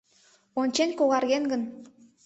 [0.61, 1.61] Ончен когарген гын